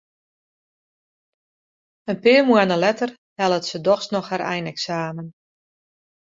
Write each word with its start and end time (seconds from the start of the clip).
In 2.11 2.17
pear 2.23 2.43
moanne 2.47 2.77
letter 2.83 3.09
hellet 3.39 3.65
se 3.69 3.79
dochs 3.85 4.07
noch 4.13 4.29
har 4.31 4.43
eineksamen. 4.53 5.27